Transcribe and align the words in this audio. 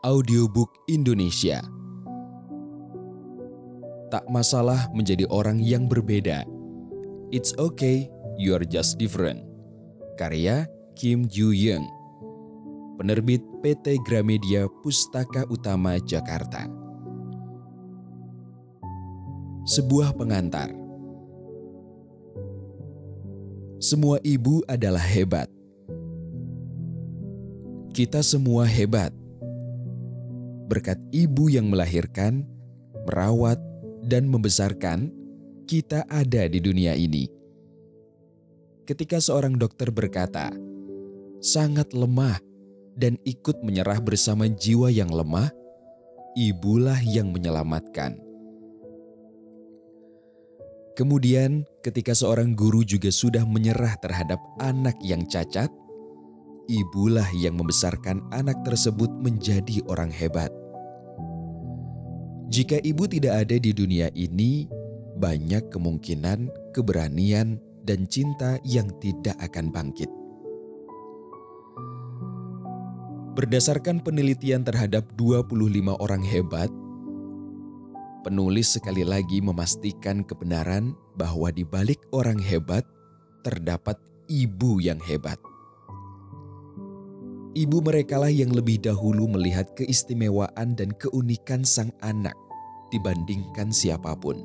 Audiobook 0.00 0.72
Indonesia. 0.88 1.60
Tak 4.08 4.24
masalah 4.32 4.88
menjadi 4.96 5.28
orang 5.28 5.60
yang 5.60 5.92
berbeda. 5.92 6.48
It's 7.28 7.52
okay, 7.60 8.08
you're 8.40 8.64
just 8.64 8.96
different. 8.96 9.44
Karya 10.16 10.64
Kim 10.96 11.28
Ju 11.28 11.52
Young. 11.52 11.84
Penerbit 12.96 13.44
PT 13.60 14.00
Gramedia 14.00 14.72
Pustaka 14.80 15.44
Utama 15.52 16.00
Jakarta. 16.00 16.64
Sebuah 19.68 20.16
pengantar. 20.16 20.72
Semua 23.76 24.16
ibu 24.24 24.64
adalah 24.64 25.04
hebat. 25.04 25.52
Kita 27.92 28.24
semua 28.24 28.64
hebat. 28.64 29.19
Berkat 30.70 31.02
ibu 31.10 31.50
yang 31.50 31.66
melahirkan, 31.66 32.46
merawat, 33.10 33.58
dan 34.06 34.30
membesarkan, 34.30 35.10
kita 35.66 36.06
ada 36.06 36.46
di 36.46 36.62
dunia 36.62 36.94
ini. 36.94 37.26
Ketika 38.86 39.18
seorang 39.18 39.58
dokter 39.58 39.90
berkata, 39.90 40.54
"Sangat 41.42 41.90
lemah," 41.90 42.38
dan 42.94 43.18
ikut 43.26 43.66
menyerah 43.66 43.98
bersama 43.98 44.46
jiwa 44.46 44.94
yang 44.94 45.10
lemah, 45.10 45.50
ibulah 46.38 47.02
yang 47.02 47.34
menyelamatkan. 47.34 48.14
Kemudian, 50.94 51.66
ketika 51.82 52.14
seorang 52.14 52.54
guru 52.54 52.86
juga 52.86 53.10
sudah 53.10 53.42
menyerah 53.42 53.98
terhadap 53.98 54.38
anak 54.62 54.94
yang 55.02 55.26
cacat, 55.26 55.72
ibulah 56.70 57.26
yang 57.34 57.58
membesarkan 57.58 58.22
anak 58.30 58.58
tersebut 58.62 59.10
menjadi 59.18 59.82
orang 59.90 60.14
hebat. 60.14 60.59
Jika 62.50 62.82
ibu 62.82 63.06
tidak 63.06 63.46
ada 63.46 63.56
di 63.62 63.70
dunia 63.70 64.10
ini, 64.10 64.66
banyak 65.22 65.70
kemungkinan 65.70 66.50
keberanian 66.74 67.62
dan 67.86 68.10
cinta 68.10 68.58
yang 68.66 68.90
tidak 68.98 69.38
akan 69.38 69.70
bangkit. 69.70 70.10
Berdasarkan 73.38 74.02
penelitian 74.02 74.66
terhadap 74.66 75.06
25 75.14 75.94
orang 76.02 76.26
hebat, 76.26 76.66
penulis 78.26 78.74
sekali 78.74 79.06
lagi 79.06 79.38
memastikan 79.38 80.26
kebenaran 80.26 80.98
bahwa 81.14 81.54
di 81.54 81.62
balik 81.62 82.02
orang 82.10 82.42
hebat 82.42 82.82
terdapat 83.46 83.94
ibu 84.26 84.82
yang 84.82 84.98
hebat. 85.06 85.38
Ibu 87.50 87.82
merekalah 87.82 88.30
yang 88.30 88.54
lebih 88.54 88.78
dahulu 88.78 89.26
melihat 89.26 89.66
keistimewaan 89.74 90.78
dan 90.78 90.94
keunikan 90.94 91.66
sang 91.66 91.90
anak 91.98 92.38
dibandingkan 92.94 93.74
siapa 93.74 94.14
pun. 94.14 94.38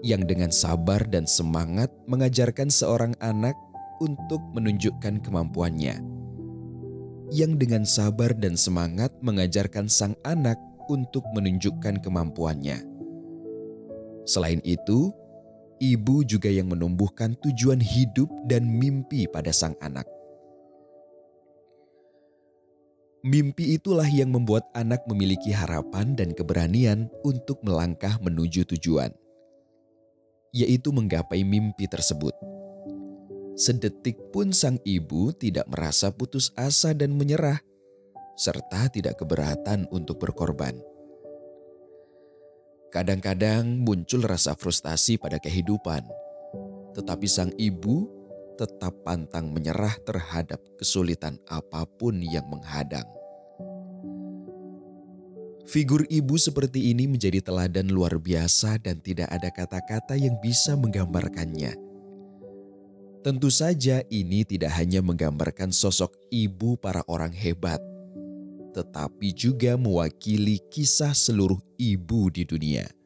Yang 0.00 0.32
dengan 0.32 0.48
sabar 0.48 1.04
dan 1.04 1.28
semangat 1.28 1.92
mengajarkan 2.08 2.72
seorang 2.72 3.12
anak 3.20 3.52
untuk 4.00 4.40
menunjukkan 4.56 5.20
kemampuannya. 5.20 6.00
Yang 7.28 7.52
dengan 7.60 7.84
sabar 7.84 8.32
dan 8.32 8.56
semangat 8.56 9.12
mengajarkan 9.20 9.92
sang 9.92 10.16
anak 10.24 10.56
untuk 10.88 11.20
menunjukkan 11.36 12.00
kemampuannya. 12.00 12.80
Selain 14.24 14.64
itu, 14.64 15.12
ibu 15.84 16.24
juga 16.24 16.48
yang 16.48 16.72
menumbuhkan 16.72 17.36
tujuan 17.44 17.84
hidup 17.84 18.32
dan 18.48 18.64
mimpi 18.64 19.28
pada 19.28 19.52
sang 19.52 19.76
anak. 19.84 20.08
Mimpi 23.26 23.74
itulah 23.74 24.06
yang 24.06 24.30
membuat 24.30 24.70
anak 24.78 25.02
memiliki 25.10 25.50
harapan 25.50 26.14
dan 26.14 26.30
keberanian 26.30 27.10
untuk 27.26 27.58
melangkah 27.66 28.14
menuju 28.22 28.62
tujuan, 28.74 29.10
yaitu 30.54 30.94
menggapai 30.94 31.42
mimpi 31.42 31.90
tersebut. 31.90 32.30
Sedetik 33.58 34.14
pun 34.30 34.54
sang 34.54 34.78
ibu 34.86 35.34
tidak 35.34 35.66
merasa 35.66 36.14
putus 36.14 36.54
asa 36.54 36.94
dan 36.94 37.18
menyerah 37.18 37.58
serta 38.38 38.86
tidak 38.86 39.18
keberatan 39.18 39.90
untuk 39.90 40.22
berkorban. 40.22 40.78
Kadang-kadang 42.94 43.82
muncul 43.82 44.22
rasa 44.22 44.54
frustasi 44.54 45.18
pada 45.18 45.42
kehidupan, 45.42 46.06
tetapi 46.94 47.26
sang 47.26 47.50
ibu 47.58 48.17
tetap 48.58 48.90
pantang 49.06 49.54
menyerah 49.54 49.94
terhadap 50.02 50.58
kesulitan 50.74 51.38
apa 51.46 51.86
pun 51.86 52.18
yang 52.18 52.44
menghadang. 52.50 53.06
Figur 55.68 56.02
ibu 56.10 56.34
seperti 56.34 56.90
ini 56.90 57.06
menjadi 57.06 57.44
teladan 57.44 57.92
luar 57.92 58.18
biasa 58.18 58.82
dan 58.82 58.98
tidak 59.04 59.28
ada 59.30 59.52
kata-kata 59.52 60.18
yang 60.18 60.34
bisa 60.42 60.74
menggambarkannya. 60.74 61.76
Tentu 63.20 63.52
saja 63.52 64.00
ini 64.08 64.48
tidak 64.48 64.72
hanya 64.80 65.04
menggambarkan 65.04 65.68
sosok 65.68 66.16
ibu 66.32 66.80
para 66.80 67.04
orang 67.04 67.36
hebat, 67.36 67.78
tetapi 68.72 69.36
juga 69.36 69.76
mewakili 69.76 70.56
kisah 70.72 71.12
seluruh 71.12 71.60
ibu 71.76 72.32
di 72.32 72.48
dunia. 72.48 72.97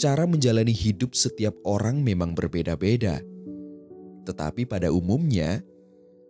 Cara 0.00 0.24
menjalani 0.24 0.72
hidup 0.72 1.12
setiap 1.12 1.52
orang 1.60 2.00
memang 2.00 2.32
berbeda-beda, 2.32 3.20
tetapi 4.24 4.64
pada 4.64 4.88
umumnya 4.88 5.60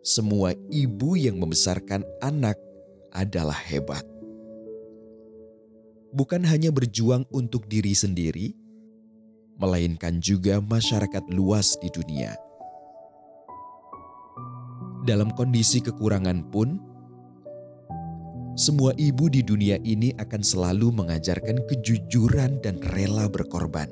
semua 0.02 0.50
ibu 0.74 1.14
yang 1.14 1.38
membesarkan 1.38 2.02
anak 2.18 2.58
adalah 3.14 3.54
hebat. 3.54 4.02
Bukan 6.10 6.42
hanya 6.50 6.74
berjuang 6.74 7.22
untuk 7.30 7.70
diri 7.70 7.94
sendiri, 7.94 8.58
melainkan 9.54 10.18
juga 10.18 10.58
masyarakat 10.58 11.30
luas 11.30 11.78
di 11.78 11.94
dunia. 11.94 12.34
Dalam 15.06 15.30
kondisi 15.38 15.78
kekurangan 15.78 16.42
pun, 16.50 16.89
semua 18.60 18.92
ibu 19.00 19.32
di 19.32 19.40
dunia 19.40 19.80
ini 19.88 20.12
akan 20.20 20.44
selalu 20.44 20.92
mengajarkan 20.92 21.64
kejujuran 21.64 22.60
dan 22.60 22.76
rela 22.92 23.24
berkorban, 23.24 23.88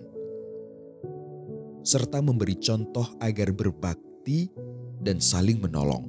serta 1.80 2.20
memberi 2.20 2.52
contoh 2.60 3.08
agar 3.24 3.48
berbakti 3.56 4.52
dan 5.00 5.24
saling 5.24 5.56
menolong. 5.64 6.04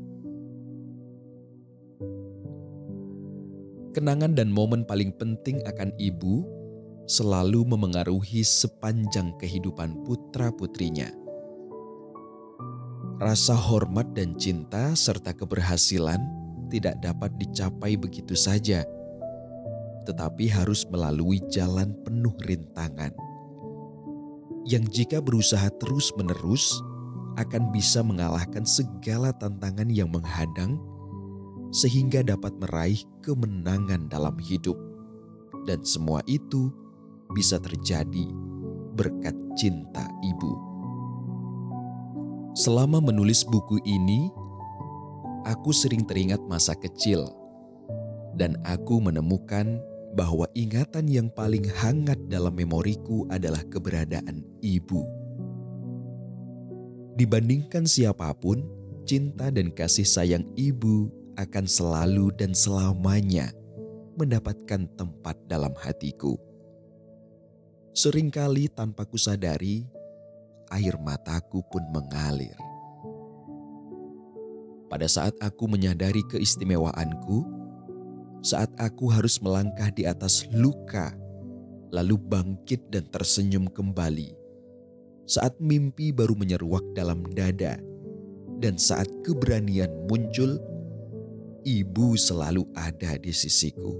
Kenangan 3.96 4.36
dan 4.36 4.52
momen 4.52 4.84
paling 4.84 5.16
penting 5.16 5.64
akan 5.64 5.96
ibu 5.96 6.44
selalu 7.08 7.64
memengaruhi 7.64 8.44
sepanjang 8.44 9.40
kehidupan 9.40 10.04
putra-putrinya. 10.04 11.08
Rasa 13.24 13.56
hormat 13.56 14.12
dan 14.12 14.36
cinta 14.36 14.92
serta 15.00 15.32
keberhasilan 15.32 16.39
tidak 16.70 17.02
dapat 17.02 17.34
dicapai 17.42 17.98
begitu 17.98 18.38
saja, 18.38 18.86
tetapi 20.08 20.48
harus 20.50 20.86
melalui 20.88 21.42
jalan 21.50 21.94
penuh 22.06 22.34
rintangan. 22.46 23.12
Yang 24.70 24.86
jika 25.02 25.18
berusaha 25.20 25.68
terus-menerus 25.82 26.78
akan 27.42 27.74
bisa 27.74 28.06
mengalahkan 28.06 28.64
segala 28.66 29.34
tantangan 29.34 29.90
yang 29.90 30.14
menghadang, 30.14 30.78
sehingga 31.70 32.26
dapat 32.26 32.54
meraih 32.58 33.02
kemenangan 33.22 34.10
dalam 34.10 34.38
hidup, 34.38 34.78
dan 35.66 35.82
semua 35.86 36.22
itu 36.26 36.70
bisa 37.34 37.62
terjadi 37.62 38.26
berkat 38.98 39.38
cinta 39.54 40.06
ibu. 40.26 40.54
Selama 42.58 43.00
menulis 43.00 43.46
buku 43.46 43.78
ini, 43.86 44.34
aku 45.50 45.74
sering 45.74 46.06
teringat 46.06 46.38
masa 46.46 46.78
kecil, 46.78 47.34
dan 48.38 48.54
aku 48.62 49.02
menemukan 49.02 49.82
bahwa 50.14 50.46
ingatan 50.54 51.10
yang 51.10 51.28
paling 51.34 51.66
hangat 51.66 52.18
dalam 52.30 52.54
memoriku 52.54 53.26
adalah 53.34 53.66
keberadaan 53.66 54.46
ibu. 54.62 55.02
Dibandingkan 57.18 57.90
siapa 57.90 58.30
pun, 58.38 58.62
cinta 59.10 59.50
dan 59.50 59.74
kasih 59.74 60.06
sayang 60.06 60.46
ibu 60.54 61.10
akan 61.36 61.66
selalu 61.66 62.30
dan 62.38 62.54
selamanya 62.54 63.50
mendapatkan 64.16 64.86
tempat 64.96 65.36
dalam 65.50 65.74
hatiku. 65.76 66.38
Seringkali 67.92 68.72
tanpa 68.72 69.04
kusadari, 69.04 69.84
air 70.72 70.96
mataku 71.02 71.66
pun 71.68 71.84
mengalir. 71.92 72.69
Pada 74.90 75.06
saat 75.06 75.38
aku 75.38 75.70
menyadari 75.70 76.26
keistimewaanku, 76.26 77.46
saat 78.42 78.74
aku 78.82 79.06
harus 79.14 79.38
melangkah 79.38 79.94
di 79.94 80.10
atas 80.10 80.50
luka, 80.50 81.14
lalu 81.94 82.18
bangkit 82.18 82.90
dan 82.90 83.06
tersenyum 83.14 83.70
kembali, 83.70 84.34
saat 85.30 85.54
mimpi 85.62 86.10
baru 86.10 86.34
menyeruak 86.34 86.82
dalam 86.98 87.22
dada, 87.38 87.78
dan 88.58 88.82
saat 88.82 89.06
keberanian 89.22 89.94
muncul, 90.10 90.58
ibu 91.62 92.18
selalu 92.18 92.66
ada 92.74 93.14
di 93.22 93.30
sisiku. 93.30 93.94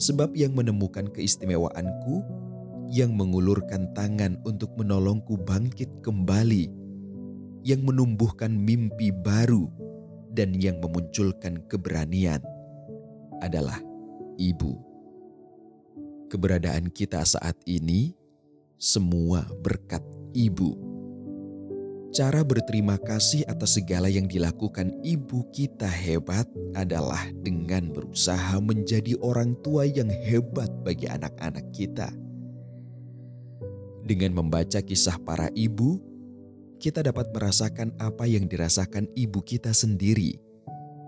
Sebab 0.00 0.32
yang 0.32 0.56
menemukan 0.56 1.04
keistimewaanku, 1.12 2.24
yang 2.88 3.12
mengulurkan 3.12 3.92
tangan 3.92 4.40
untuk 4.48 4.72
menolongku 4.80 5.36
bangkit 5.44 5.88
kembali, 6.00 6.83
yang 7.64 7.82
menumbuhkan 7.82 8.52
mimpi 8.52 9.08
baru, 9.10 9.66
dan 10.34 10.52
yang 10.52 10.82
memunculkan 10.84 11.64
keberanian 11.70 12.44
adalah 13.40 13.80
ibu. 14.36 14.76
Keberadaan 16.28 16.90
kita 16.90 17.22
saat 17.24 17.54
ini 17.64 18.12
semua 18.76 19.46
berkat 19.62 20.02
ibu. 20.34 20.74
Cara 22.14 22.46
berterima 22.46 22.94
kasih 22.94 23.42
atas 23.50 23.74
segala 23.74 24.06
yang 24.06 24.30
dilakukan 24.30 25.02
ibu 25.02 25.50
kita 25.50 25.90
hebat 25.90 26.46
adalah 26.78 27.26
dengan 27.42 27.90
berusaha 27.90 28.62
menjadi 28.62 29.18
orang 29.18 29.58
tua 29.66 29.82
yang 29.82 30.06
hebat 30.06 30.70
bagi 30.86 31.10
anak-anak 31.10 31.66
kita. 31.74 32.06
Dengan 34.04 34.36
membaca 34.36 34.78
kisah 34.78 35.18
para 35.26 35.50
ibu, 35.58 35.98
kita 36.78 37.04
dapat 37.04 37.30
merasakan 37.30 37.94
apa 38.02 38.26
yang 38.26 38.50
dirasakan 38.50 39.06
ibu 39.14 39.40
kita 39.42 39.70
sendiri 39.70 40.36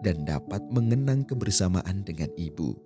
dan 0.04 0.22
dapat 0.22 0.62
mengenang 0.70 1.26
kebersamaan 1.26 2.06
dengan 2.06 2.30
ibu. 2.38 2.76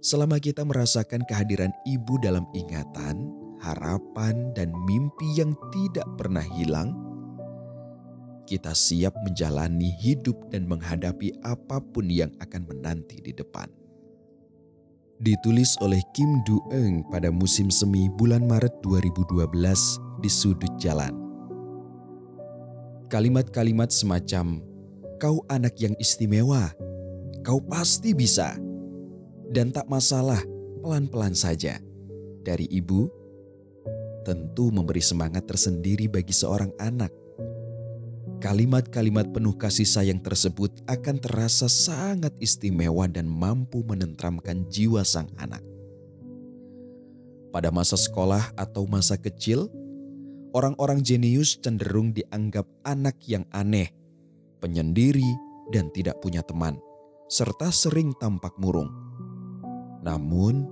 Selama 0.00 0.40
kita 0.40 0.64
merasakan 0.64 1.20
kehadiran 1.28 1.72
ibu 1.84 2.16
dalam 2.24 2.48
ingatan, 2.56 3.28
harapan, 3.60 4.48
dan 4.56 4.72
mimpi 4.88 5.28
yang 5.36 5.52
tidak 5.68 6.08
pernah 6.16 6.40
hilang, 6.56 6.96
kita 8.48 8.72
siap 8.72 9.12
menjalani 9.22 9.92
hidup 10.00 10.34
dan 10.48 10.64
menghadapi 10.64 11.36
apa 11.44 11.78
pun 11.78 12.08
yang 12.08 12.32
akan 12.40 12.64
menanti 12.66 13.20
di 13.20 13.36
depan. 13.36 13.68
Ditulis 15.20 15.76
oleh 15.84 16.00
Kim 16.16 16.40
Du 16.48 16.64
Eung 16.72 17.04
pada 17.12 17.28
musim 17.28 17.68
semi 17.68 18.08
bulan 18.16 18.48
Maret 18.48 18.80
2012 18.80 20.09
di 20.20 20.28
sudut 20.28 20.70
jalan. 20.76 21.16
Kalimat-kalimat 23.10 23.90
semacam, 23.90 24.62
kau 25.18 25.42
anak 25.50 25.74
yang 25.82 25.96
istimewa, 25.98 26.70
kau 27.42 27.58
pasti 27.58 28.14
bisa, 28.14 28.54
dan 29.50 29.74
tak 29.74 29.90
masalah 29.90 30.38
pelan-pelan 30.84 31.34
saja. 31.34 31.82
Dari 32.40 32.64
ibu 32.70 33.10
tentu 34.22 34.70
memberi 34.70 35.02
semangat 35.02 35.48
tersendiri 35.48 36.06
bagi 36.06 36.32
seorang 36.32 36.70
anak. 36.78 37.10
Kalimat-kalimat 38.40 39.28
penuh 39.36 39.52
kasih 39.52 39.84
sayang 39.84 40.16
tersebut 40.16 40.72
akan 40.88 41.20
terasa 41.20 41.68
sangat 41.68 42.32
istimewa 42.40 43.04
dan 43.04 43.28
mampu 43.28 43.84
menentramkan 43.84 44.64
jiwa 44.72 45.04
sang 45.04 45.28
anak. 45.36 45.60
Pada 47.52 47.68
masa 47.68 48.00
sekolah 48.00 48.54
atau 48.56 48.88
masa 48.88 49.20
kecil, 49.20 49.68
orang-orang 50.52 51.02
jenius 51.02 51.58
cenderung 51.58 52.10
dianggap 52.14 52.66
anak 52.82 53.18
yang 53.26 53.46
aneh, 53.54 53.90
penyendiri, 54.58 55.26
dan 55.70 55.88
tidak 55.94 56.18
punya 56.18 56.42
teman, 56.42 56.78
serta 57.30 57.70
sering 57.70 58.10
tampak 58.18 58.54
murung. 58.58 58.90
Namun, 60.02 60.66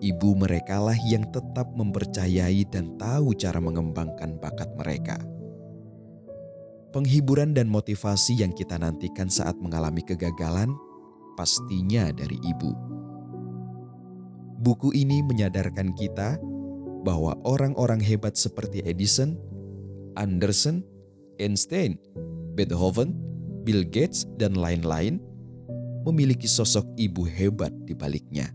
ibu 0.00 0.30
merekalah 0.32 0.96
yang 1.04 1.28
tetap 1.28 1.68
mempercayai 1.76 2.64
dan 2.72 2.96
tahu 2.96 3.36
cara 3.36 3.60
mengembangkan 3.60 4.40
bakat 4.40 4.72
mereka. 4.74 5.20
Penghiburan 6.90 7.54
dan 7.54 7.70
motivasi 7.70 8.42
yang 8.42 8.50
kita 8.50 8.74
nantikan 8.74 9.30
saat 9.30 9.54
mengalami 9.62 10.02
kegagalan 10.02 10.74
pastinya 11.38 12.10
dari 12.10 12.34
ibu. 12.42 12.74
Buku 14.60 14.92
ini 14.92 15.22
menyadarkan 15.22 15.94
kita 15.94 16.36
bahwa 17.00 17.36
orang-orang 17.48 18.00
hebat 18.00 18.36
seperti 18.36 18.84
Edison, 18.84 19.40
Anderson, 20.20 20.84
Einstein, 21.40 21.96
Beethoven, 22.54 23.16
Bill 23.64 23.88
Gates, 23.88 24.28
dan 24.36 24.56
lain-lain 24.56 25.20
memiliki 26.04 26.48
sosok 26.48 26.84
ibu 27.00 27.24
hebat 27.24 27.72
di 27.88 27.96
baliknya. 27.96 28.52